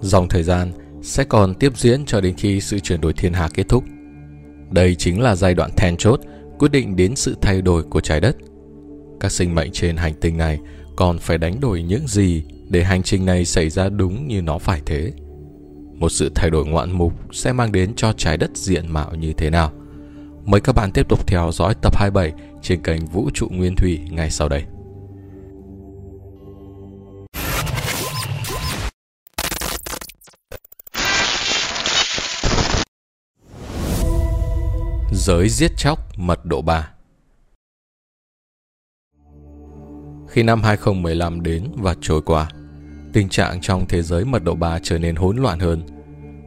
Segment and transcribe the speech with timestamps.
[0.00, 0.72] Dòng thời gian
[1.02, 3.84] sẽ còn tiếp diễn cho đến khi sự chuyển đổi thiên hà kết thúc.
[4.70, 6.20] Đây chính là giai đoạn then chốt
[6.58, 8.36] quyết định đến sự thay đổi của trái đất.
[9.20, 10.58] Các sinh mệnh trên hành tinh này
[10.96, 14.58] còn phải đánh đổi những gì để hành trình này xảy ra đúng như nó
[14.58, 15.12] phải thế.
[15.94, 19.32] Một sự thay đổi ngoạn mục sẽ mang đến cho trái đất diện mạo như
[19.32, 19.72] thế nào?
[20.44, 22.32] Mời các bạn tiếp tục theo dõi tập 27
[22.62, 24.62] trên kênh Vũ trụ Nguyên Thủy ngay sau đây.
[35.22, 36.90] Giới giết chóc mật độ 3
[40.28, 42.50] Khi năm 2015 đến và trôi qua,
[43.12, 45.82] tình trạng trong thế giới mật độ 3 trở nên hỗn loạn hơn.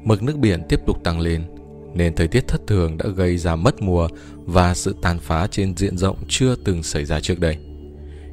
[0.04, 1.44] Mực nước biển tiếp tục tăng lên,
[1.94, 4.08] nên thời tiết thất thường đã gây ra mất mùa
[4.46, 7.58] và sự tàn phá trên diện rộng chưa từng xảy ra trước đây.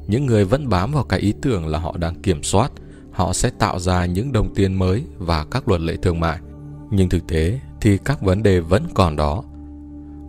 [0.07, 2.71] Những người vẫn bám vào cái ý tưởng là họ đang kiểm soát,
[3.11, 6.39] họ sẽ tạo ra những đồng tiền mới và các luật lệ thương mại.
[6.91, 9.43] Nhưng thực tế thì các vấn đề vẫn còn đó.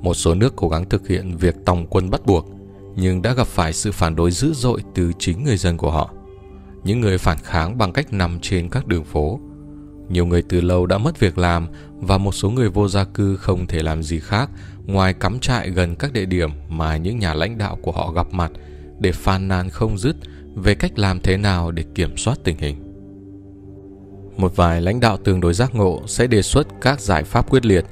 [0.03, 2.49] Một số nước cố gắng thực hiện việc tòng quân bắt buộc,
[2.97, 6.11] nhưng đã gặp phải sự phản đối dữ dội từ chính người dân của họ.
[6.85, 9.41] Những người phản kháng bằng cách nằm trên các đường phố.
[10.09, 13.37] Nhiều người từ lâu đã mất việc làm và một số người vô gia cư
[13.37, 14.51] không thể làm gì khác
[14.87, 18.27] ngoài cắm trại gần các địa điểm mà những nhà lãnh đạo của họ gặp
[18.33, 18.53] mặt
[18.99, 20.17] để phàn nàn không dứt
[20.55, 22.77] về cách làm thế nào để kiểm soát tình hình.
[24.37, 27.67] Một vài lãnh đạo tương đối giác ngộ sẽ đề xuất các giải pháp quyết
[27.67, 27.85] liệt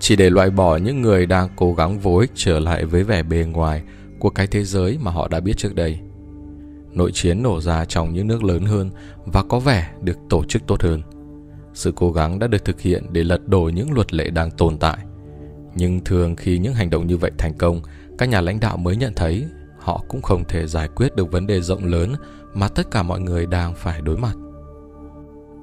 [0.00, 3.22] chỉ để loại bỏ những người đang cố gắng vô ích trở lại với vẻ
[3.22, 3.82] bề ngoài
[4.18, 5.98] của cái thế giới mà họ đã biết trước đây.
[6.92, 8.90] Nội chiến nổ ra trong những nước lớn hơn
[9.26, 11.02] và có vẻ được tổ chức tốt hơn.
[11.74, 14.78] Sự cố gắng đã được thực hiện để lật đổ những luật lệ đang tồn
[14.78, 14.98] tại.
[15.74, 17.80] Nhưng thường khi những hành động như vậy thành công,
[18.18, 19.46] các nhà lãnh đạo mới nhận thấy
[19.78, 22.12] họ cũng không thể giải quyết được vấn đề rộng lớn
[22.54, 24.34] mà tất cả mọi người đang phải đối mặt.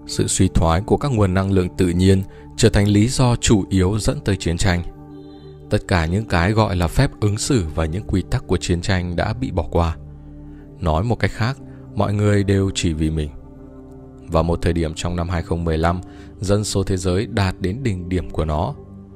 [0.07, 2.23] Sự suy thoái của các nguồn năng lượng tự nhiên
[2.57, 4.83] trở thành lý do chủ yếu dẫn tới chiến tranh.
[5.69, 8.81] Tất cả những cái gọi là phép ứng xử và những quy tắc của chiến
[8.81, 9.97] tranh đã bị bỏ qua.
[10.79, 11.57] Nói một cách khác,
[11.95, 13.29] mọi người đều chỉ vì mình.
[14.27, 16.01] Vào một thời điểm trong năm 2015,
[16.39, 18.75] dân số thế giới đạt đến đỉnh điểm của nó,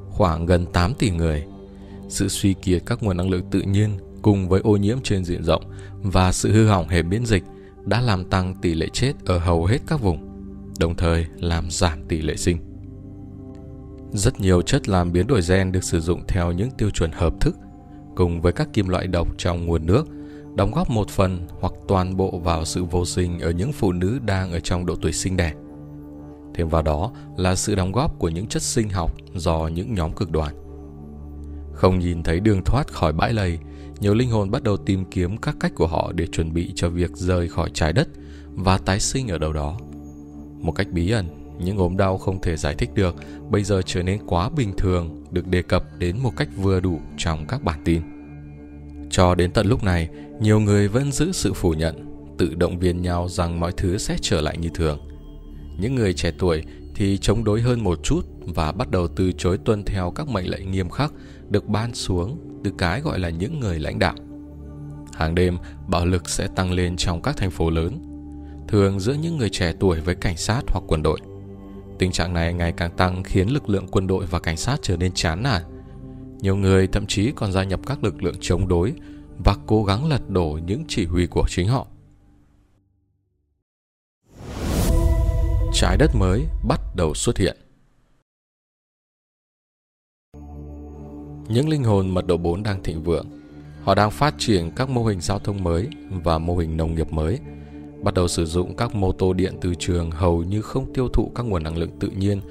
[0.10, 1.44] khoảng gần 8 tỷ người.
[2.10, 5.44] Sự suy kiệt các nguồn năng lượng tự nhiên cùng với ô nhiễm trên diện
[5.44, 5.64] rộng
[6.02, 7.44] và sự hư hỏng hệ miễn dịch
[7.86, 10.28] đã làm tăng tỷ lệ chết ở hầu hết các vùng,
[10.80, 12.71] đồng thời làm giảm tỷ lệ sinh.
[14.14, 17.34] Rất nhiều chất làm biến đổi gen được sử dụng theo những tiêu chuẩn hợp
[17.42, 17.56] thức,
[18.16, 20.08] cùng với các kim loại độc trong nguồn nước,
[20.56, 24.20] đóng góp một phần hoặc toàn bộ vào sự vô sinh ở những phụ nữ
[24.26, 25.54] đang ở trong độ tuổi sinh đẻ.
[26.54, 30.14] Thêm vào đó là sự đóng góp của những chất sinh học do những nhóm
[30.14, 30.54] cực đoan.
[31.74, 33.60] Không nhìn thấy đường thoát khỏi bãi lầy,
[34.00, 36.90] nhiều linh hồn bắt đầu tìm kiếm các cách của họ để chuẩn bị cho
[36.90, 38.08] việc rời khỏi trái đất
[38.54, 39.78] và tái sinh ở đâu đó.
[40.60, 43.16] Một cách bí ẩn, những ốm đau không thể giải thích được
[43.50, 47.00] bây giờ trở nên quá bình thường được đề cập đến một cách vừa đủ
[47.18, 48.02] trong các bản tin.
[49.10, 52.06] Cho đến tận lúc này, nhiều người vẫn giữ sự phủ nhận,
[52.38, 55.00] tự động viên nhau rằng mọi thứ sẽ trở lại như thường.
[55.80, 56.64] Những người trẻ tuổi
[56.96, 60.50] thì chống đối hơn một chút và bắt đầu từ chối tuân theo các mệnh
[60.50, 61.14] lệnh nghiêm khắc
[61.50, 64.16] được ban xuống từ cái gọi là những người lãnh đạo.
[65.14, 65.58] Hàng đêm,
[65.88, 68.00] bạo lực sẽ tăng lên trong các thành phố lớn,
[68.68, 71.20] thường giữa những người trẻ tuổi với cảnh sát hoặc quân đội.
[72.02, 74.98] Tình trạng này ngày càng tăng khiến lực lượng quân đội và cảnh sát trở
[74.98, 75.62] nên chán nản.
[76.40, 78.94] Nhiều người thậm chí còn gia nhập các lực lượng chống đối
[79.38, 81.88] và cố gắng lật đổ những chỉ huy của chính họ.
[85.74, 87.58] Trái đất mới bắt đầu xuất hiện.
[91.48, 93.26] Những linh hồn mật độ 4 đang thịnh vượng.
[93.84, 95.88] Họ đang phát triển các mô hình giao thông mới
[96.24, 97.40] và mô hình nông nghiệp mới–
[98.04, 101.32] bắt đầu sử dụng các mô tô điện từ trường hầu như không tiêu thụ
[101.36, 102.42] các nguồn năng lượng tự nhiên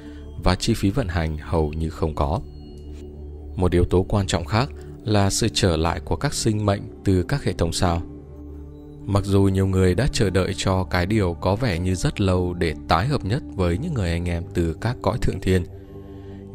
[0.43, 2.41] và chi phí vận hành hầu như không có.
[3.57, 4.71] Một yếu tố quan trọng khác
[5.05, 8.03] là sự trở lại của các sinh mệnh từ các hệ thống sao.
[9.07, 12.55] Mặc dù nhiều người đã chờ đợi cho cái điều có vẻ như rất lâu
[12.55, 15.65] để tái hợp nhất với những người anh em từ các cõi thượng thiên,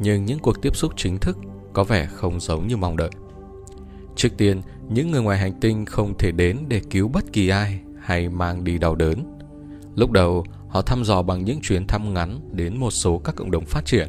[0.00, 1.38] nhưng những cuộc tiếp xúc chính thức
[1.72, 3.10] có vẻ không giống như mong đợi.
[4.16, 7.80] Trước tiên, những người ngoài hành tinh không thể đến để cứu bất kỳ ai
[8.06, 9.38] hay mang đi đau đớn.
[9.94, 13.50] Lúc đầu, họ thăm dò bằng những chuyến thăm ngắn đến một số các cộng
[13.50, 14.08] đồng phát triển.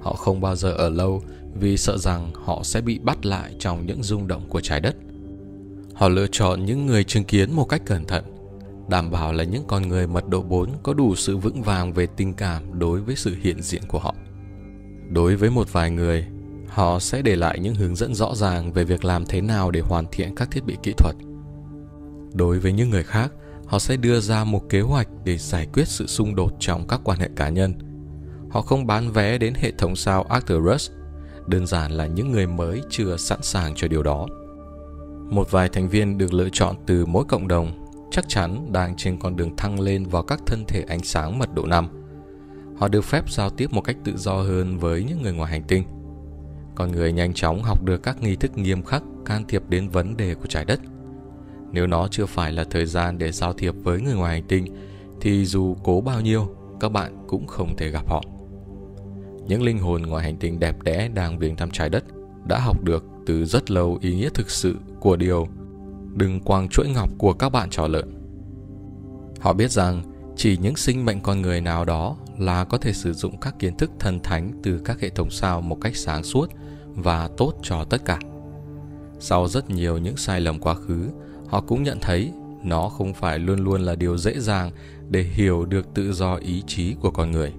[0.00, 1.22] Họ không bao giờ ở lâu
[1.54, 4.96] vì sợ rằng họ sẽ bị bắt lại trong những rung động của trái đất.
[5.94, 8.24] Họ lựa chọn những người chứng kiến một cách cẩn thận,
[8.88, 12.06] đảm bảo là những con người mật độ 4 có đủ sự vững vàng về
[12.06, 14.14] tình cảm đối với sự hiện diện của họ.
[15.08, 16.26] Đối với một vài người,
[16.68, 19.80] họ sẽ để lại những hướng dẫn rõ ràng về việc làm thế nào để
[19.80, 21.16] hoàn thiện các thiết bị kỹ thuật–
[22.34, 23.32] Đối với những người khác,
[23.66, 27.00] họ sẽ đưa ra một kế hoạch để giải quyết sự xung đột trong các
[27.04, 27.74] quan hệ cá nhân.
[28.50, 30.90] Họ không bán vé đến hệ thống sao Arcturus,
[31.46, 34.26] đơn giản là những người mới chưa sẵn sàng cho điều đó.
[35.30, 39.18] Một vài thành viên được lựa chọn từ mỗi cộng đồng chắc chắn đang trên
[39.18, 41.88] con đường thăng lên vào các thân thể ánh sáng mật độ 5.
[42.78, 45.62] Họ được phép giao tiếp một cách tự do hơn với những người ngoài hành
[45.62, 45.84] tinh.
[46.74, 50.16] Con người nhanh chóng học được các nghi thức nghiêm khắc can thiệp đến vấn
[50.16, 50.80] đề của trái đất.
[51.74, 54.64] Nếu nó chưa phải là thời gian để giao thiệp với người ngoài hành tinh,
[55.20, 56.48] thì dù cố bao nhiêu,
[56.80, 58.22] các bạn cũng không thể gặp họ.
[59.46, 62.04] Những linh hồn ngoài hành tinh đẹp đẽ đang viếng thăm trái đất
[62.46, 65.48] đã học được từ rất lâu ý nghĩa thực sự của điều
[66.14, 68.14] đừng quàng chuỗi ngọc của các bạn trò lợn.
[69.40, 70.02] Họ biết rằng
[70.36, 73.76] chỉ những sinh mệnh con người nào đó là có thể sử dụng các kiến
[73.76, 76.50] thức thần thánh từ các hệ thống sao một cách sáng suốt
[76.94, 78.18] và tốt cho tất cả.
[79.18, 81.08] Sau rất nhiều những sai lầm quá khứ,
[81.54, 84.70] họ cũng nhận thấy nó không phải luôn luôn là điều dễ dàng
[85.10, 87.52] để hiểu được tự do ý chí của con người.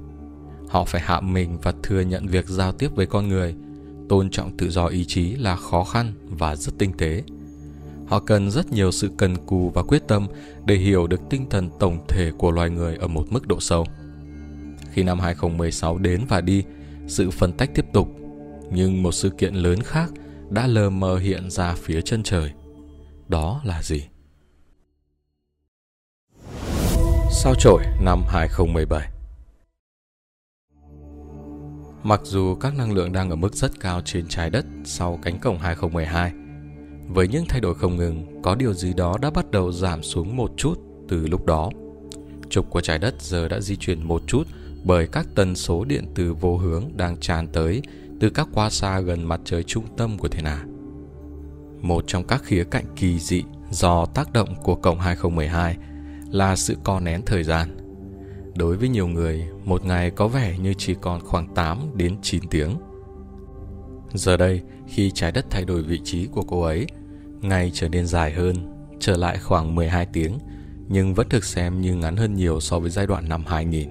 [0.68, 3.56] Họ phải hạ mình và thừa nhận việc giao tiếp với con người,
[4.10, 7.24] tôn trọng tự do ý chí là khó khăn và rất tinh tế.
[8.08, 10.28] Họ cần rất nhiều sự cần cù và quyết tâm
[10.66, 13.86] để hiểu được tinh thần tổng thể của loài người ở một mức độ sâu.
[14.92, 16.64] Khi năm 2016 đến và đi,
[17.08, 18.16] sự phân tách tiếp tục,
[18.72, 20.12] nhưng một sự kiện lớn khác
[20.50, 22.52] đã lờ mờ hiện ra phía chân trời.
[23.28, 24.08] Đó là gì?
[27.32, 29.10] Sao chổi năm 2017
[32.04, 35.40] Mặc dù các năng lượng đang ở mức rất cao trên trái đất sau cánh
[35.40, 36.32] cổng 2012,
[37.08, 40.36] với những thay đổi không ngừng, có điều gì đó đã bắt đầu giảm xuống
[40.38, 40.80] một chút
[41.10, 41.70] từ lúc đó.
[42.50, 44.48] Trục của trái đất giờ đã di chuyển một chút
[44.84, 47.82] bởi các tần số điện từ vô hướng đang tràn tới
[48.20, 50.66] từ các quá xa gần mặt trời trung tâm của thiên hà.
[51.82, 55.78] Một trong các khía cạnh kỳ dị do tác động của cộng 2012
[56.32, 57.78] là sự co nén thời gian.
[58.56, 62.48] Đối với nhiều người, một ngày có vẻ như chỉ còn khoảng 8 đến 9
[62.50, 62.76] tiếng.
[64.14, 66.88] Giờ đây, khi trái đất thay đổi vị trí của cô ấy,
[67.42, 68.56] ngày trở nên dài hơn,
[69.00, 70.40] trở lại khoảng 12 tiếng,
[70.88, 73.90] nhưng vẫn được xem như ngắn hơn nhiều so với giai đoạn năm 2000.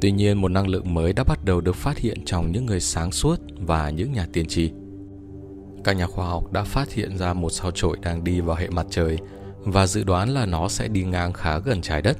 [0.00, 2.80] Tuy nhiên, một năng lượng mới đã bắt đầu được phát hiện trong những người
[2.80, 4.70] sáng suốt và những nhà tiên tri.
[5.86, 8.68] Các nhà khoa học đã phát hiện ra một sao chổi đang đi vào hệ
[8.68, 9.18] mặt trời
[9.60, 12.18] và dự đoán là nó sẽ đi ngang khá gần trái đất.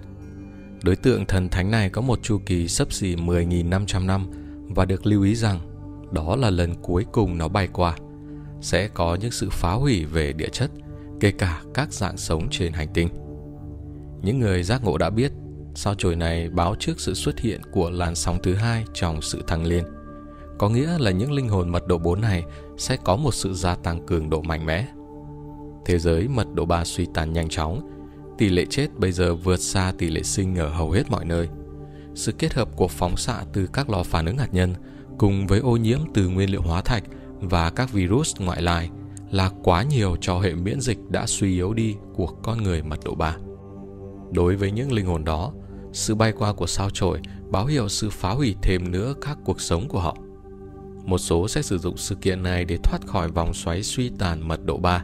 [0.83, 4.27] Đối tượng thần thánh này có một chu kỳ sấp xỉ 10.500 năm
[4.69, 5.61] và được lưu ý rằng
[6.13, 7.97] đó là lần cuối cùng nó bay qua.
[8.61, 10.71] Sẽ có những sự phá hủy về địa chất,
[11.21, 13.09] kể cả các dạng sống trên hành tinh.
[14.23, 15.33] Những người giác ngộ đã biết
[15.75, 19.43] sao chổi này báo trước sự xuất hiện của làn sóng thứ hai trong sự
[19.47, 19.85] thăng liên.
[20.59, 22.45] Có nghĩa là những linh hồn mật độ 4 này
[22.77, 24.87] sẽ có một sự gia tăng cường độ mạnh mẽ.
[25.85, 27.91] Thế giới mật độ 3 suy tàn nhanh chóng,
[28.39, 31.49] tỷ lệ chết bây giờ vượt xa tỷ lệ sinh ở hầu hết mọi nơi.
[32.15, 34.75] Sự kết hợp của phóng xạ từ các lò phản ứng hạt nhân
[35.19, 37.03] cùng với ô nhiễm từ nguyên liệu hóa thạch
[37.41, 38.91] và các virus ngoại lai
[39.31, 42.99] là quá nhiều cho hệ miễn dịch đã suy yếu đi của con người mật
[43.05, 43.37] độ 3.
[44.33, 45.53] Đối với những linh hồn đó,
[45.93, 47.21] sự bay qua của sao chổi
[47.51, 50.17] báo hiệu sự phá hủy thêm nữa các cuộc sống của họ.
[51.07, 54.49] Một số sẽ sử dụng sự kiện này để thoát khỏi vòng xoáy suy tàn
[54.49, 55.03] mật độ 3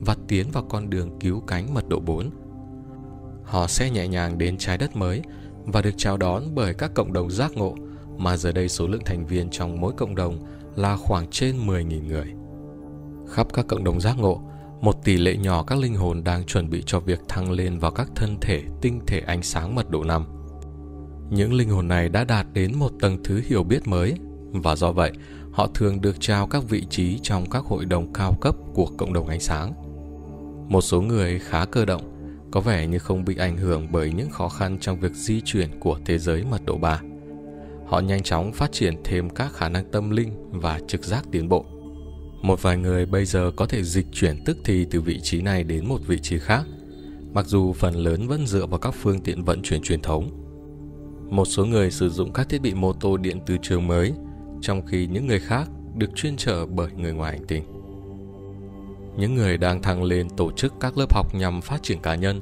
[0.00, 2.30] và tiến vào con đường cứu cánh mật độ 4.
[3.44, 5.22] Họ sẽ nhẹ nhàng đến trái đất mới
[5.64, 7.74] và được chào đón bởi các cộng đồng giác ngộ
[8.18, 10.38] mà giờ đây số lượng thành viên trong mỗi cộng đồng
[10.76, 12.32] là khoảng trên 10.000 người.
[13.28, 14.42] Khắp các cộng đồng giác ngộ,
[14.80, 17.90] một tỷ lệ nhỏ các linh hồn đang chuẩn bị cho việc thăng lên vào
[17.90, 20.24] các thân thể tinh thể ánh sáng mật độ 5.
[21.30, 24.14] Những linh hồn này đã đạt đến một tầng thứ hiểu biết mới
[24.52, 25.12] và do vậy
[25.52, 29.12] họ thường được trao các vị trí trong các hội đồng cao cấp của cộng
[29.12, 29.72] đồng ánh sáng.
[30.68, 32.02] Một số người khá cơ động,
[32.50, 35.80] có vẻ như không bị ảnh hưởng bởi những khó khăn trong việc di chuyển
[35.80, 37.00] của thế giới mật độ 3.
[37.86, 41.48] Họ nhanh chóng phát triển thêm các khả năng tâm linh và trực giác tiến
[41.48, 41.64] bộ.
[42.42, 45.64] Một vài người bây giờ có thể dịch chuyển tức thì từ vị trí này
[45.64, 46.64] đến một vị trí khác,
[47.32, 50.30] mặc dù phần lớn vẫn dựa vào các phương tiện vận chuyển truyền thống.
[51.30, 54.12] Một số người sử dụng các thiết bị mô tô điện từ trường mới,
[54.62, 57.62] trong khi những người khác được chuyên trở bởi người ngoài hành tinh.
[59.16, 62.40] Những người đang thăng lên tổ chức các lớp học nhằm phát triển cá nhân,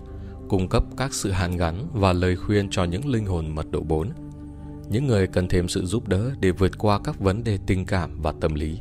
[0.48, 3.80] cung cấp các sự hàn gắn và lời khuyên cho những linh hồn mật độ
[3.80, 4.10] 4.
[4.90, 8.22] Những người cần thêm sự giúp đỡ để vượt qua các vấn đề tình cảm
[8.22, 8.78] và tâm lý.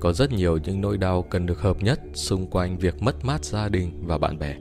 [0.00, 3.44] Có rất nhiều những nỗi đau cần được hợp nhất xung quanh việc mất mát
[3.44, 4.56] gia đình và bạn bè.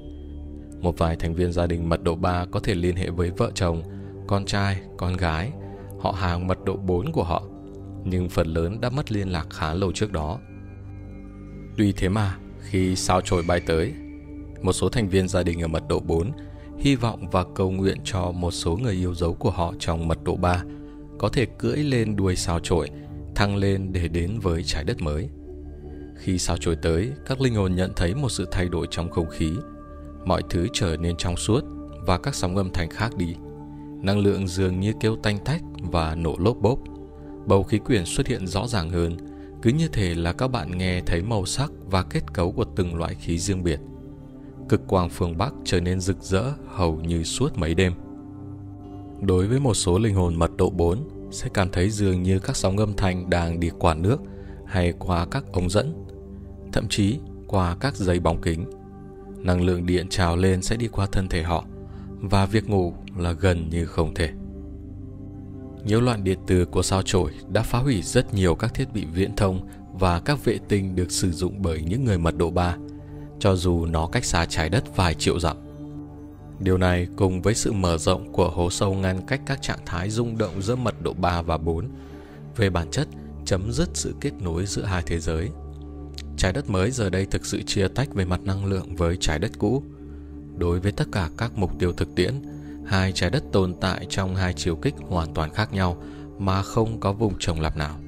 [0.82, 3.52] Một vài thành viên gia đình mật độ 3 có thể liên hệ với vợ
[3.56, 3.84] chồng,
[4.28, 5.52] con trai, con gái,
[6.00, 7.44] họ hàng mật độ 4 của họ,
[8.10, 10.40] nhưng phần lớn đã mất liên lạc khá lâu trước đó.
[11.78, 13.94] Tuy thế mà, khi sao chổi bay tới,
[14.62, 16.32] một số thành viên gia đình ở mật độ 4
[16.78, 20.24] hy vọng và cầu nguyện cho một số người yêu dấu của họ trong mật
[20.24, 20.64] độ 3
[21.20, 22.90] có thể cưỡi lên đuôi sao chổi,
[23.36, 25.30] thăng lên để đến với trái đất mới.
[26.18, 29.30] Khi sao chổi tới, các linh hồn nhận thấy một sự thay đổi trong không
[29.30, 29.52] khí.
[30.26, 31.64] Mọi thứ trở nên trong suốt
[32.06, 33.36] và các sóng âm thanh khác đi.
[34.02, 36.80] Năng lượng dường như kêu tanh tách và nổ lốp bốp.
[37.48, 39.18] Bầu khí quyển xuất hiện rõ ràng hơn,
[39.62, 42.96] cứ như thể là các bạn nghe thấy màu sắc và kết cấu của từng
[42.96, 43.80] loại khí riêng biệt.
[44.70, 47.94] Cực quang phương Bắc trở nên rực rỡ hầu như suốt mấy đêm.
[49.22, 52.56] Đối với một số linh hồn mật độ 4 sẽ cảm thấy dường như các
[52.56, 54.18] sóng âm thanh đang đi qua nước
[54.66, 56.06] hay qua các ống dẫn,
[56.74, 58.66] thậm chí qua các dây bóng kính.
[59.38, 61.66] Năng lượng điện trào lên sẽ đi qua thân thể họ
[62.22, 64.30] và việc ngủ là gần như không thể.
[65.88, 69.06] Nhiễu loạn điện từ của sao chổi đã phá hủy rất nhiều các thiết bị
[69.06, 72.76] viễn thông và các vệ tinh được sử dụng bởi những người mật độ 3,
[73.40, 75.58] cho dù nó cách xa trái đất vài triệu dặm.
[76.60, 80.10] Điều này cùng với sự mở rộng của hố sâu ngăn cách các trạng thái
[80.10, 81.90] rung động giữa mật độ 3 và 4,
[82.56, 83.08] về bản chất
[83.46, 85.50] chấm dứt sự kết nối giữa hai thế giới.
[86.38, 89.40] Trái đất mới giờ đây thực sự chia tách về mặt năng lượng với trái
[89.40, 89.84] đất cũ.
[90.58, 92.34] Đối với tất cả các mục tiêu thực tiễn,
[92.88, 96.04] hai trái đất tồn tại trong hai chiều kích hoàn toàn khác nhau
[96.40, 98.00] mà không có vùng trồng lặp nào.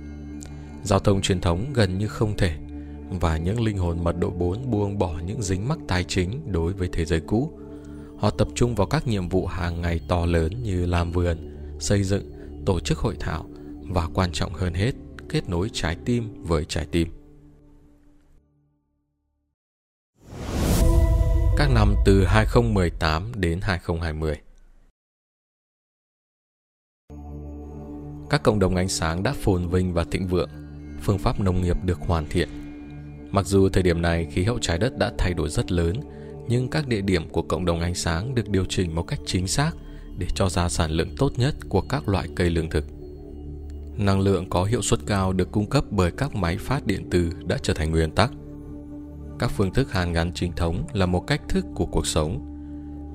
[0.84, 2.56] Giao thông truyền thống gần như không thể
[3.10, 6.74] và những linh hồn mật độ 4 buông bỏ những dính mắc tài chính đối
[6.74, 7.60] với thế giới cũ.
[8.18, 11.38] Họ tập trung vào các nhiệm vụ hàng ngày to lớn như làm vườn,
[11.80, 12.32] xây dựng,
[12.66, 13.46] tổ chức hội thảo
[13.82, 14.92] và quan trọng hơn hết,
[15.30, 17.08] kết nối trái tim với trái tim.
[21.58, 24.36] Các năm từ 2018 đến 2020
[28.30, 30.50] Các cộng đồng ánh sáng đã phồn vinh và thịnh vượng,
[31.02, 32.50] phương pháp nông nghiệp được hoàn thiện.
[33.32, 35.96] Mặc dù thời điểm này khí hậu trái đất đã thay đổi rất lớn,
[36.48, 39.48] nhưng các địa điểm của cộng đồng ánh sáng được điều chỉnh một cách chính
[39.48, 39.72] xác
[40.18, 42.86] để cho ra sản lượng tốt nhất của các loại cây lương thực.
[43.98, 47.32] Năng lượng có hiệu suất cao được cung cấp bởi các máy phát điện từ
[47.46, 48.32] đã trở thành nguyên tắc.
[49.40, 52.46] Các phương thức hàn gắn chính thống là một cách thức của cuộc sống.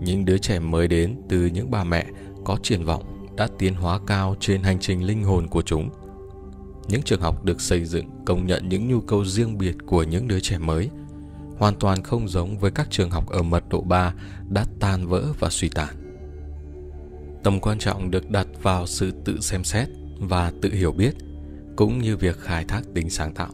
[0.02, 2.06] Những đứa trẻ mới đến từ những bà mẹ
[2.44, 5.90] có triển vọng đã tiến hóa cao trên hành trình linh hồn của chúng.
[6.88, 10.28] Những trường học được xây dựng công nhận những nhu cầu riêng biệt của những
[10.28, 10.90] đứa trẻ mới,
[11.58, 14.14] hoàn toàn không giống với các trường học ở mật độ 3
[14.48, 15.94] đã tan vỡ và suy tàn.
[17.42, 19.88] Tầm quan trọng được đặt vào sự tự xem xét
[20.18, 21.14] và tự hiểu biết,
[21.76, 23.50] cũng như việc khai thác tính sáng tạo.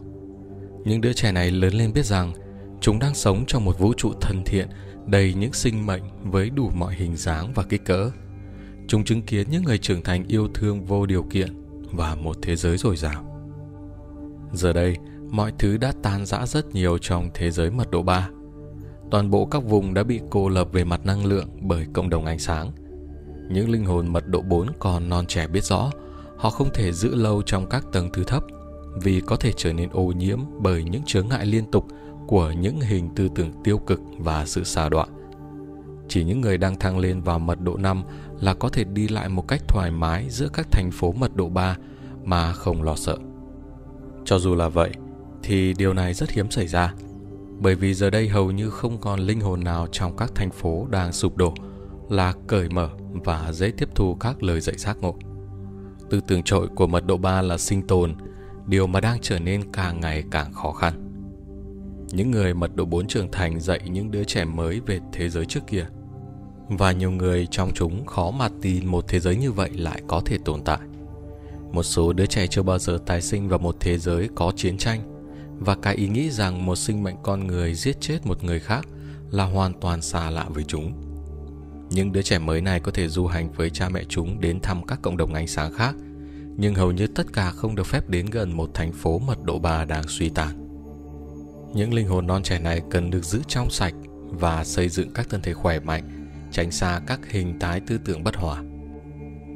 [0.85, 2.33] Những đứa trẻ này lớn lên biết rằng
[2.81, 4.69] chúng đang sống trong một vũ trụ thân thiện
[5.07, 8.11] đầy những sinh mệnh với đủ mọi hình dáng và kích cỡ
[8.91, 11.49] chúng chứng kiến những người trưởng thành yêu thương vô điều kiện
[11.93, 13.25] và một thế giới dồi dào.
[14.53, 14.97] Giờ đây,
[15.31, 18.29] mọi thứ đã tan rã rất nhiều trong thế giới mật độ 3.
[19.11, 22.25] Toàn bộ các vùng đã bị cô lập về mặt năng lượng bởi cộng đồng
[22.25, 22.73] ánh sáng.
[23.51, 25.91] Những linh hồn mật độ 4 còn non trẻ biết rõ,
[26.37, 28.43] họ không thể giữ lâu trong các tầng thứ thấp
[29.03, 31.87] vì có thể trở nên ô nhiễm bởi những chướng ngại liên tục
[32.27, 35.09] của những hình tư tưởng tiêu cực và sự xà đoạn.
[36.09, 38.03] Chỉ những người đang thăng lên vào mật độ 5
[38.41, 41.49] là có thể đi lại một cách thoải mái giữa các thành phố mật độ
[41.49, 41.77] 3
[42.25, 43.17] mà không lo sợ.
[44.25, 44.91] Cho dù là vậy,
[45.43, 46.95] thì điều này rất hiếm xảy ra,
[47.59, 50.87] bởi vì giờ đây hầu như không còn linh hồn nào trong các thành phố
[50.91, 51.55] đang sụp đổ
[52.09, 55.15] là cởi mở và dễ tiếp thu các lời dạy giác ngộ.
[56.11, 58.15] Tư tưởng trội của mật độ 3 là sinh tồn,
[58.67, 61.07] điều mà đang trở nên càng ngày càng khó khăn.
[62.13, 65.47] Những người mật độ 4 trưởng thành dạy những đứa trẻ mới về thế giới
[65.47, 65.87] trước kia–
[66.71, 70.23] và nhiều người trong chúng khó mà tin một thế giới như vậy lại có
[70.25, 70.79] thể tồn tại.
[71.73, 74.79] Một số đứa trẻ chưa bao giờ tái sinh vào một thế giới có chiến
[74.79, 75.01] tranh
[75.59, 78.87] và cái ý nghĩ rằng một sinh mệnh con người giết chết một người khác
[79.31, 80.93] là hoàn toàn xa lạ với chúng.
[81.91, 84.87] Những đứa trẻ mới này có thể du hành với cha mẹ chúng đến thăm
[84.87, 85.95] các cộng đồng ánh sáng khác,
[86.57, 89.59] nhưng hầu như tất cả không được phép đến gần một thành phố mật độ
[89.59, 90.67] 3 đang suy tàn.
[91.75, 93.95] Những linh hồn non trẻ này cần được giữ trong sạch
[94.29, 96.20] và xây dựng các thân thể khỏe mạnh
[96.53, 98.63] tránh xa các hình thái tư tưởng bất hòa.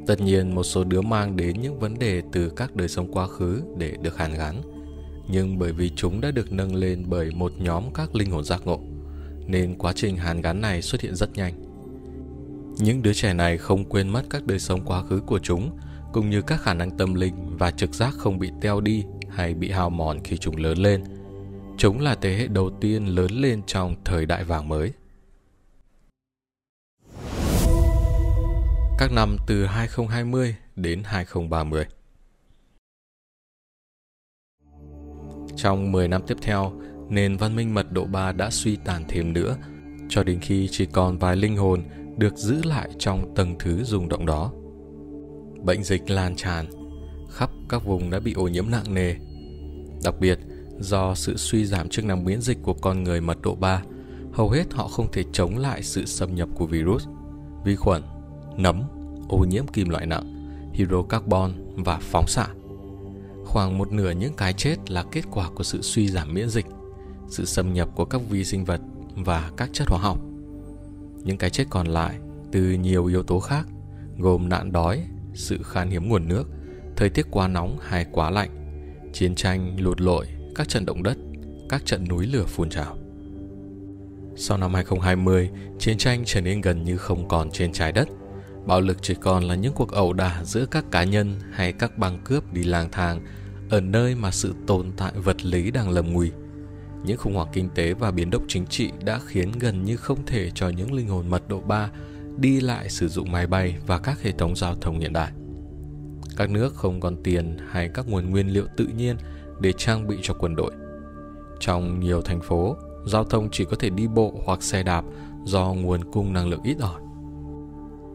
[0.07, 3.27] Tất nhiên một số đứa mang đến những vấn đề từ các đời sống quá
[3.27, 4.61] khứ để được hàn gắn,
[5.27, 8.61] nhưng bởi vì chúng đã được nâng lên bởi một nhóm các linh hồn giác
[8.65, 8.79] ngộ,
[9.47, 11.53] nên quá trình hàn gắn này xuất hiện rất nhanh.
[12.77, 15.77] Những đứa trẻ này không quên mất các đời sống quá khứ của chúng,
[16.13, 19.53] cũng như các khả năng tâm linh và trực giác không bị teo đi hay
[19.53, 21.03] bị hao mòn khi chúng lớn lên.
[21.77, 24.93] Chúng là thế hệ đầu tiên lớn lên trong thời đại vàng mới.
[28.97, 31.85] Các năm từ 2020 đến 2030.
[35.55, 36.71] Trong 10 năm tiếp theo,
[37.09, 39.57] nền văn minh mật độ 3 đã suy tàn thêm nữa,
[40.09, 41.83] cho đến khi chỉ còn vài linh hồn
[42.17, 44.51] được giữ lại trong tầng thứ rung động đó.
[45.63, 46.65] Bệnh dịch lan tràn,
[47.31, 49.15] khắp các vùng đã bị ô nhiễm nặng nề.
[50.03, 50.39] Đặc biệt,
[50.79, 53.81] do sự suy giảm chức năng miễn dịch của con người mật độ 3,
[54.33, 57.07] hầu hết họ không thể chống lại sự xâm nhập của virus,
[57.65, 58.01] vi khuẩn,
[58.57, 58.83] nấm,
[59.29, 62.47] ô nhiễm kim loại nặng, hydrocarbon và phóng xạ.
[63.45, 66.65] Khoảng một nửa những cái chết là kết quả của sự suy giảm miễn dịch,
[67.27, 68.81] sự xâm nhập của các vi sinh vật
[69.15, 70.19] và các chất hóa học.
[71.23, 72.15] Những cái chết còn lại
[72.51, 73.67] từ nhiều yếu tố khác,
[74.17, 76.43] gồm nạn đói, sự khan hiếm nguồn nước,
[76.95, 78.49] thời tiết quá nóng hay quá lạnh,
[79.13, 81.17] chiến tranh, lụt lội, các trận động đất,
[81.69, 82.97] các trận núi lửa phun trào.
[84.35, 88.07] Sau năm 2020, chiến tranh trở nên gần như không còn trên trái đất.
[88.65, 91.97] Bạo lực chỉ còn là những cuộc ẩu đả giữa các cá nhân hay các
[91.97, 93.21] băng cướp đi lang thang
[93.69, 96.31] ở nơi mà sự tồn tại vật lý đang lầm nguy.
[97.03, 100.25] Những khủng hoảng kinh tế và biến động chính trị đã khiến gần như không
[100.25, 101.89] thể cho những linh hồn mật độ 3
[102.37, 105.31] đi lại sử dụng máy bay và các hệ thống giao thông hiện đại.
[106.37, 109.17] Các nước không còn tiền hay các nguồn nguyên liệu tự nhiên
[109.59, 110.71] để trang bị cho quân đội.
[111.59, 115.05] Trong nhiều thành phố, giao thông chỉ có thể đi bộ hoặc xe đạp
[115.45, 117.01] do nguồn cung năng lượng ít ỏi.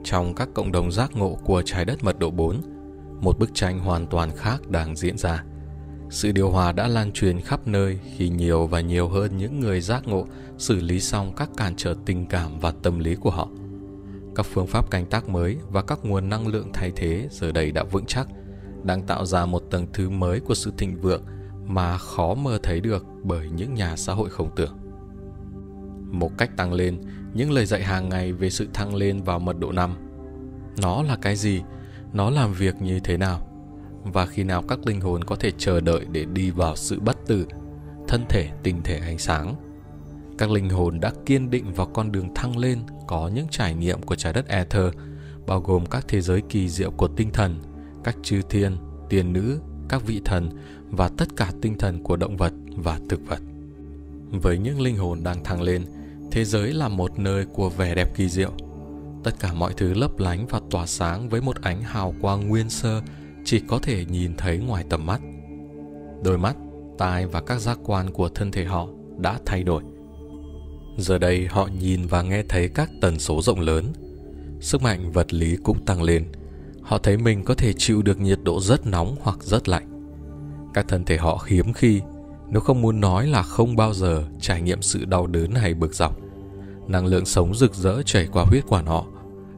[0.04, 2.61] Trong các cộng đồng giác ngộ của trái đất mật độ 4,
[3.21, 5.45] một bức tranh hoàn toàn khác đang diễn ra.
[6.11, 9.80] Sự điều hòa đã lan truyền khắp nơi khi nhiều và nhiều hơn những người
[9.80, 10.26] giác ngộ
[10.59, 13.49] xử lý xong các cản trở tình cảm và tâm lý của họ.
[14.35, 17.73] Các phương pháp canh tác mới và các nguồn năng lượng thay thế giờ đây
[17.73, 18.28] đã vững chắc,
[18.83, 21.23] đang tạo ra một tầng thứ mới của sự thịnh vượng
[21.66, 24.76] mà khó mơ thấy được bởi những nhà xã hội không tưởng.
[26.11, 27.00] Một cách tăng lên,
[27.35, 29.97] những lời dạy hàng ngày về sự thăng lên vào mật độ 5.
[30.83, 31.63] Nó là cái gì?
[32.13, 33.47] Nó làm việc như thế nào?
[34.05, 37.27] Và khi nào các linh hồn có thể chờ đợi để đi vào sự bất
[37.27, 37.47] tử,
[38.09, 39.55] thân thể tinh thể ánh sáng?
[40.39, 44.03] Các linh hồn đã kiên định vào con đường thăng lên có những trải nghiệm
[44.03, 44.95] của trái đất Ether,
[45.47, 47.59] bao gồm các thế giới kỳ diệu của tinh thần,
[48.05, 48.77] các chư thiên,
[49.09, 50.51] tiền nữ, các vị thần
[50.91, 53.41] và tất cả tinh thần của động vật và thực vật.
[54.31, 55.85] Với những linh hồn đang thăng lên,
[56.30, 58.50] thế giới là một nơi của vẻ đẹp kỳ diệu.
[59.25, 62.71] Tất cả mọi thứ lấp lánh và tỏa sáng với một ánh hào quang nguyên
[62.71, 63.00] sơ
[63.45, 65.21] chỉ có thể nhìn thấy ngoài tầm mắt.
[66.25, 66.56] Đôi mắt,
[66.99, 68.88] tai và các giác quan của thân thể họ
[69.19, 69.82] đã thay đổi.
[70.99, 73.93] Giờ đây họ nhìn và nghe thấy các tần số rộng lớn.
[74.60, 76.25] Sức mạnh vật lý cũng tăng lên.
[76.82, 80.12] Họ thấy mình có thể chịu được nhiệt độ rất nóng hoặc rất lạnh.
[80.75, 82.00] Các thân thể họ hiếm khi,
[82.50, 85.95] nếu không muốn nói là không bao giờ trải nghiệm sự đau đớn hay bực
[85.95, 86.20] dọc.
[86.91, 89.07] Năng lượng sống rực rỡ chảy qua huyết quản họ.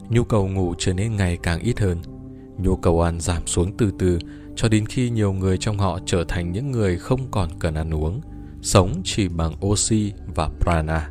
[0.09, 1.97] Nhu cầu ngủ trở nên ngày càng ít hơn.
[2.57, 4.19] Nhu cầu ăn giảm xuống từ từ
[4.55, 7.93] cho đến khi nhiều người trong họ trở thành những người không còn cần ăn
[7.93, 8.21] uống,
[8.61, 11.09] sống chỉ bằng oxy và prana.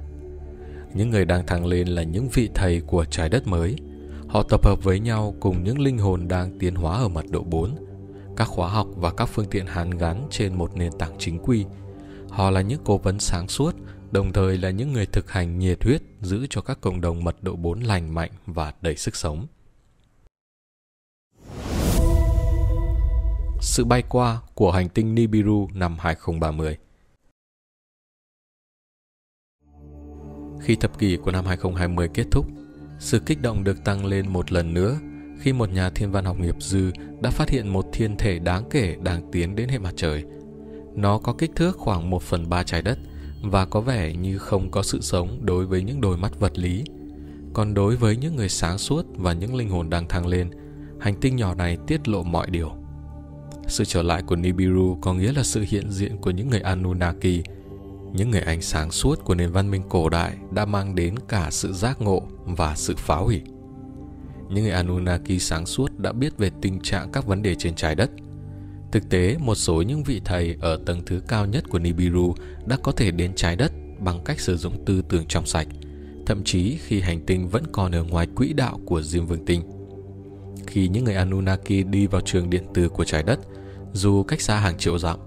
[0.94, 3.76] Những người đang thăng lên là những vị thầy của trái đất mới.
[4.28, 7.42] Họ tập hợp với nhau cùng những linh hồn đang tiến hóa ở mật độ
[7.42, 7.70] 4,
[8.36, 11.64] các khóa học và các phương tiện hàn gắn trên một nền tảng chính quy.
[12.28, 13.76] Họ là những cố vấn sáng suốt,
[14.12, 17.36] đồng thời là những người thực hành nhiệt huyết giữ cho các cộng đồng mật
[17.42, 19.46] độ 4 lành mạnh và đầy sức sống.
[23.60, 26.78] Sự bay qua của hành tinh Nibiru năm 2030
[30.60, 32.46] Khi thập kỷ của năm 2020 kết thúc,
[32.98, 34.98] sự kích động được tăng lên một lần nữa
[35.40, 38.64] khi một nhà thiên văn học nghiệp dư đã phát hiện một thiên thể đáng
[38.70, 40.24] kể đang tiến đến hệ mặt trời.
[40.94, 42.98] Nó có kích thước khoảng 1 phần 3 trái đất
[43.42, 46.84] và có vẻ như không có sự sống đối với những đôi mắt vật lý.
[47.52, 50.50] Còn đối với những người sáng suốt và những linh hồn đang thăng lên,
[51.00, 52.70] hành tinh nhỏ này tiết lộ mọi điều.
[53.66, 57.42] Sự trở lại của Nibiru có nghĩa là sự hiện diện của những người Anunnaki
[58.12, 61.48] những người ánh sáng suốt của nền văn minh cổ đại đã mang đến cả
[61.50, 63.42] sự giác ngộ và sự phá hủy.
[64.48, 67.94] Những người Anunnaki sáng suốt đã biết về tình trạng các vấn đề trên trái
[67.94, 68.10] đất.
[68.92, 72.34] Thực tế, một số những vị thầy ở tầng thứ cao nhất của Nibiru
[72.66, 75.66] đã có thể đến trái đất bằng cách sử dụng tư tưởng trong sạch,
[76.26, 79.62] thậm chí khi hành tinh vẫn còn ở ngoài quỹ đạo của Diêm Vương Tinh.
[80.66, 83.40] Khi những người Anunnaki đi vào trường điện tử của trái đất,
[83.92, 85.18] dù cách xa hàng triệu dặm,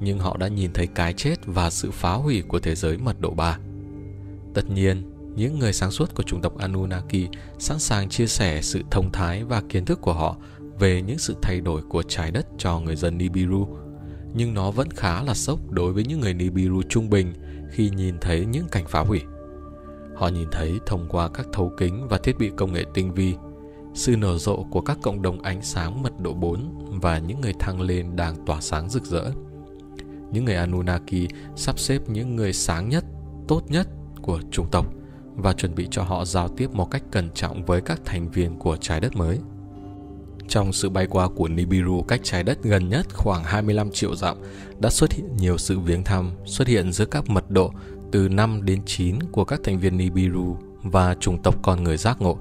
[0.00, 3.20] nhưng họ đã nhìn thấy cái chết và sự phá hủy của thế giới mật
[3.20, 3.58] độ 3.
[4.54, 5.02] Tất nhiên,
[5.36, 9.44] những người sáng suốt của chủng tộc Anunnaki sẵn sàng chia sẻ sự thông thái
[9.44, 10.36] và kiến thức của họ
[10.82, 13.68] về những sự thay đổi của trái đất cho người dân Nibiru,
[14.34, 17.32] nhưng nó vẫn khá là sốc đối với những người Nibiru trung bình
[17.70, 19.20] khi nhìn thấy những cảnh phá hủy.
[20.16, 23.34] Họ nhìn thấy thông qua các thấu kính và thiết bị công nghệ tinh vi,
[23.94, 27.52] sự nở rộ của các cộng đồng ánh sáng mật độ 4 và những người
[27.58, 29.30] thăng lên đang tỏa sáng rực rỡ
[30.32, 33.04] những người Anunnaki sắp xếp những người sáng nhất,
[33.48, 33.88] tốt nhất
[34.22, 34.86] của chủng tộc
[35.34, 38.58] và chuẩn bị cho họ giao tiếp một cách cẩn trọng với các thành viên
[38.58, 39.38] của trái đất mới.
[40.52, 44.36] Trong sự bay qua của Nibiru cách trái đất gần nhất khoảng 25 triệu dặm,
[44.80, 47.72] đã xuất hiện nhiều sự viếng thăm xuất hiện giữa các mật độ
[48.10, 52.20] từ 5 đến 9 của các thành viên Nibiru và chủng tộc con người giác
[52.20, 52.38] ngộ.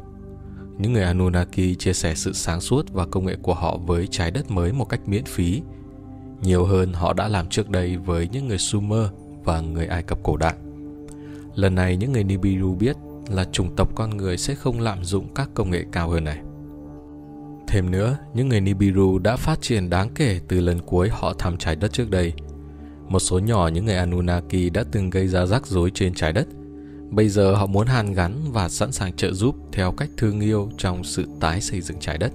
[0.77, 4.31] Những người Anunnaki chia sẻ sự sáng suốt và công nghệ của họ với trái
[4.31, 5.61] đất mới một cách miễn phí.
[6.41, 9.07] Nhiều hơn họ đã làm trước đây với những người Sumer
[9.43, 10.55] và người Ai Cập cổ đại.
[11.55, 12.95] Lần này những người Nibiru biết
[13.29, 16.41] là chủng tộc con người sẽ không lạm dụng các công nghệ cao hơn này.
[17.71, 21.57] Thêm nữa, những người Nibiru đã phát triển đáng kể từ lần cuối họ thăm
[21.57, 22.33] trái đất trước đây.
[23.07, 26.47] Một số nhỏ những người Anunnaki đã từng gây ra rắc rối trên trái đất.
[27.09, 30.69] Bây giờ họ muốn hàn gắn và sẵn sàng trợ giúp theo cách thương yêu
[30.77, 32.31] trong sự tái xây dựng trái đất.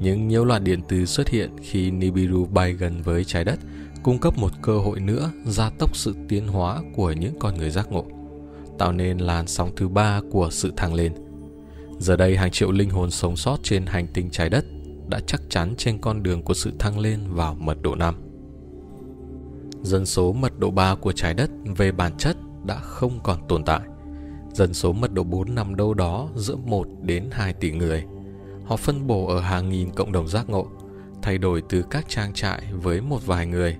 [0.00, 3.58] Những nhiễu loạn điện từ xuất hiện khi Nibiru bay gần với trái đất
[4.02, 7.70] cung cấp một cơ hội nữa gia tốc sự tiến hóa của những con người
[7.70, 8.04] giác ngộ,
[8.78, 11.12] tạo nên làn sóng thứ ba của sự thăng lên.
[11.98, 14.64] Giờ đây hàng triệu linh hồn sống sót trên hành tinh trái đất
[15.08, 18.14] đã chắc chắn trên con đường của sự thăng lên vào mật độ 5.
[19.82, 23.64] Dân số mật độ 3 của trái đất về bản chất đã không còn tồn
[23.64, 23.80] tại.
[24.52, 28.04] Dân số mật độ 4 nằm đâu đó giữa 1 đến 2 tỷ người.
[28.64, 30.66] Họ phân bổ ở hàng nghìn cộng đồng giác ngộ,
[31.22, 33.76] thay đổi từ các trang trại với một vài người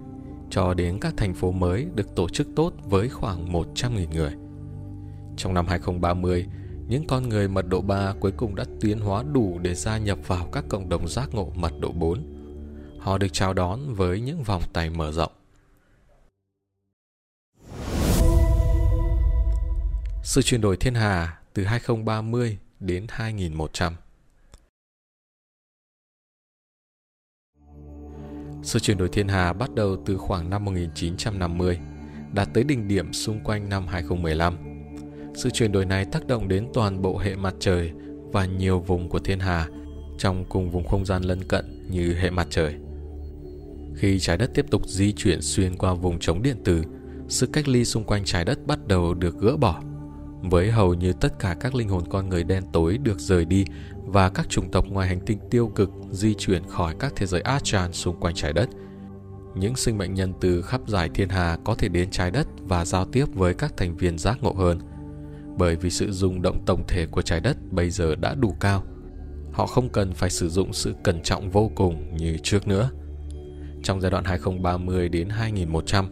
[0.50, 4.32] cho đến các thành phố mới được tổ chức tốt với khoảng 100.000 người.
[5.36, 6.46] Trong năm 2030,
[6.88, 10.18] những con người mật độ 3 cuối cùng đã tiến hóa đủ để gia nhập
[10.26, 12.22] vào các cộng đồng giác ngộ mật độ 4.
[12.98, 15.32] Họ được chào đón với những vòng tay mở rộng.
[20.22, 23.94] Sự chuyển đổi thiên hà từ 2030 đến 2100
[28.62, 31.78] Sự chuyển đổi thiên hà bắt đầu từ khoảng năm 1950,
[32.32, 34.73] đạt tới đỉnh điểm xung quanh năm 2015.
[35.34, 37.92] Sự chuyển đổi này tác động đến toàn bộ hệ mặt trời
[38.32, 39.68] và nhiều vùng của thiên hà
[40.18, 42.74] trong cùng vùng không gian lân cận như hệ mặt trời.
[43.96, 46.84] Khi trái đất tiếp tục di chuyển xuyên qua vùng chống điện tử,
[47.28, 49.82] sự cách ly xung quanh trái đất bắt đầu được gỡ bỏ.
[50.42, 53.64] Với hầu như tất cả các linh hồn con người đen tối được rời đi
[54.06, 57.40] và các chủng tộc ngoài hành tinh tiêu cực di chuyển khỏi các thế giới
[57.40, 58.68] Achan xung quanh trái đất.
[59.54, 62.84] Những sinh mệnh nhân từ khắp giải thiên hà có thể đến trái đất và
[62.84, 64.78] giao tiếp với các thành viên giác ngộ hơn.
[65.58, 68.82] Bởi vì sự rung động tổng thể của trái đất bây giờ đã đủ cao.
[69.52, 72.90] Họ không cần phải sử dụng sự cẩn trọng vô cùng như trước nữa.
[73.82, 76.08] Trong giai đoạn 2030 đến 2100,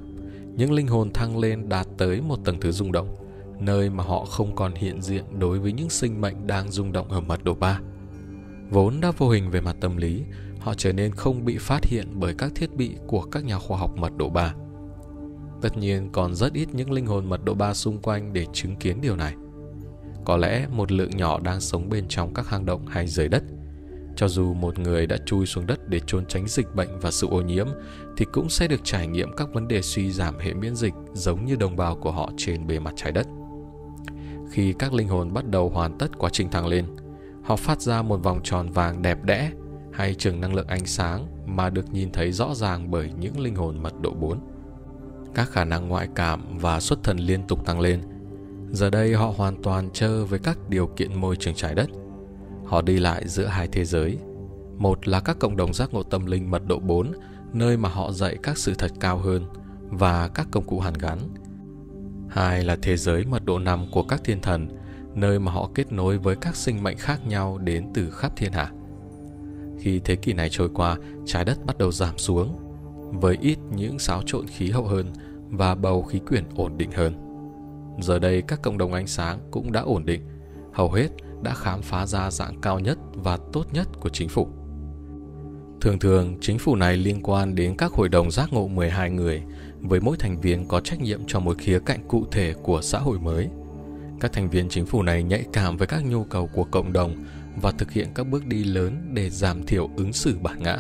[0.57, 3.17] những linh hồn thăng lên đạt tới một tầng thứ rung động,
[3.61, 7.09] nơi mà họ không còn hiện diện đối với những sinh mệnh đang rung động
[7.09, 7.81] ở mật độ 3
[8.73, 10.23] vốn đã vô hình về mặt tâm lý,
[10.61, 13.79] họ trở nên không bị phát hiện bởi các thiết bị của các nhà khoa
[13.79, 14.55] học mật độ 3.
[15.62, 18.77] Tất nhiên còn rất ít những linh hồn mật độ 3 xung quanh để chứng
[18.77, 19.35] kiến điều này.
[20.25, 23.42] Có lẽ một lượng nhỏ đang sống bên trong các hang động hay dưới đất.
[24.16, 27.27] Cho dù một người đã chui xuống đất để trốn tránh dịch bệnh và sự
[27.27, 27.66] ô nhiễm,
[28.16, 31.44] thì cũng sẽ được trải nghiệm các vấn đề suy giảm hệ miễn dịch giống
[31.44, 33.27] như đồng bào của họ trên bề mặt trái đất.
[34.51, 36.87] Khi các linh hồn bắt đầu hoàn tất quá trình thăng lên,
[37.42, 39.51] họ phát ra một vòng tròn vàng đẹp đẽ
[39.92, 43.55] hay trường năng lượng ánh sáng mà được nhìn thấy rõ ràng bởi những linh
[43.55, 44.52] hồn mật độ 4.
[45.35, 48.01] Các khả năng ngoại cảm và xuất thần liên tục tăng lên.
[48.71, 51.90] Giờ đây họ hoàn toàn trơ với các điều kiện môi trường trái đất.
[52.64, 54.18] Họ đi lại giữa hai thế giới.
[54.77, 57.12] Một là các cộng đồng giác ngộ tâm linh mật độ 4,
[57.53, 59.47] nơi mà họ dạy các sự thật cao hơn
[59.88, 61.18] và các công cụ hàn gắn.
[62.29, 64.68] Hai là thế giới mật độ 5 của các thiên thần,
[65.14, 68.53] nơi mà họ kết nối với các sinh mệnh khác nhau đến từ khắp thiên
[68.53, 68.71] hạ.
[69.79, 72.59] Khi thế kỷ này trôi qua, trái đất bắt đầu giảm xuống,
[73.12, 75.12] với ít những xáo trộn khí hậu hơn
[75.48, 77.14] và bầu khí quyển ổn định hơn.
[78.01, 80.22] Giờ đây các cộng đồng ánh sáng cũng đã ổn định,
[80.72, 81.09] hầu hết
[81.42, 84.48] đã khám phá ra dạng cao nhất và tốt nhất của chính phủ.
[85.81, 89.42] Thường thường, chính phủ này liên quan đến các hội đồng giác ngộ 12 người,
[89.81, 92.98] với mỗi thành viên có trách nhiệm cho một khía cạnh cụ thể của xã
[92.98, 93.48] hội mới–
[94.22, 97.25] các thành viên chính phủ này nhạy cảm với các nhu cầu của cộng đồng
[97.62, 100.79] và thực hiện các bước đi lớn để giảm thiểu ứng xử bản ngã.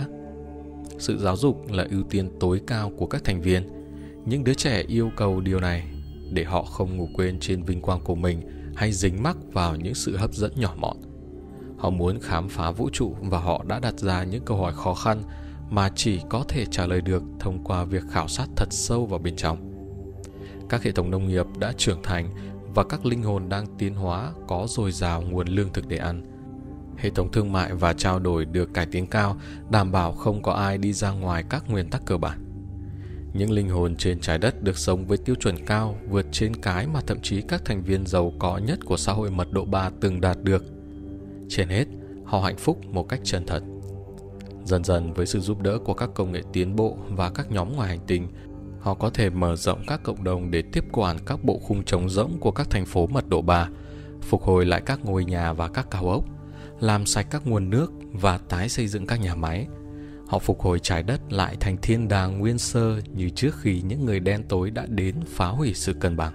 [0.98, 3.68] Sự giáo dục là ưu tiên tối cao của các thành viên.
[4.26, 5.84] Những đứa trẻ yêu cầu điều này
[6.32, 8.40] để họ không ngủ quên trên vinh quang của mình
[8.76, 10.96] hay dính mắc vào những sự hấp dẫn nhỏ mọn.
[11.78, 14.94] Họ muốn khám phá vũ trụ và họ đã đặt ra những câu hỏi khó
[14.94, 15.22] khăn
[15.70, 19.18] mà chỉ có thể trả lời được thông qua việc khảo sát thật sâu vào
[19.18, 19.72] bên trong.
[20.68, 22.34] Các hệ thống nông nghiệp đã trưởng thành
[22.74, 26.31] và các linh hồn đang tiến hóa có dồi dào nguồn lương thực để ăn.
[26.96, 29.36] Hệ thống thương mại và trao đổi được cải tiến cao,
[29.70, 32.38] đảm bảo không có ai đi ra ngoài các nguyên tắc cơ bản.
[33.34, 36.86] những linh hồn trên trái đất được sống với tiêu chuẩn cao vượt trên cái
[36.86, 39.90] mà thậm chí các thành viên giàu có nhất của xã hội mật độ 3
[40.00, 40.64] từng đạt được.
[41.48, 41.84] Trên hết,
[42.24, 43.62] họ hạnh phúc một cách chân thật.
[44.64, 47.76] Dần dần với sự giúp đỡ của các công nghệ tiến bộ và các nhóm
[47.76, 48.28] ngoài hành tinh,
[48.80, 52.08] họ có thể mở rộng các cộng đồng để tiếp quản các bộ khung trống
[52.08, 53.68] rỗng của các thành phố mật độ 3,
[54.22, 56.24] phục hồi lại các ngôi nhà và các cao ốc,
[56.82, 59.66] làm sạch các nguồn nước và tái xây dựng các nhà máy.
[60.26, 64.04] Họ phục hồi trái đất lại thành thiên đàng nguyên sơ như trước khi những
[64.04, 66.32] người đen tối đã đến phá hủy sự cân bằng.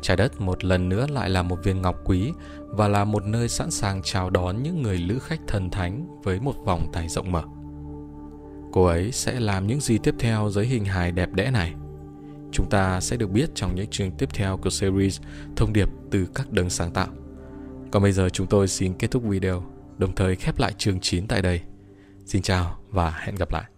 [0.00, 2.32] Trái đất một lần nữa lại là một viên ngọc quý
[2.66, 6.40] và là một nơi sẵn sàng chào đón những người lữ khách thần thánh với
[6.40, 7.42] một vòng tay rộng mở.
[8.72, 11.74] Cô ấy sẽ làm những gì tiếp theo dưới hình hài đẹp đẽ này?
[12.52, 15.20] Chúng ta sẽ được biết trong những chương tiếp theo của series
[15.56, 17.08] Thông điệp từ các đấng sáng tạo.
[17.92, 19.62] Còn bây giờ chúng tôi xin kết thúc video,
[19.98, 21.60] đồng thời khép lại chương 9 tại đây.
[22.24, 23.71] Xin chào và hẹn gặp lại.